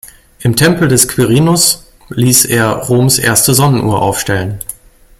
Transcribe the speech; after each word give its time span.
Im 0.39 0.55
Tempel 0.55 0.87
des 0.87 1.07
Quirinus 1.07 1.91
ließ 2.09 2.45
er 2.45 2.71
Roms 2.71 3.19
erste 3.19 3.53
Sonnenuhr 3.53 4.01
aufstellen. 4.01 4.57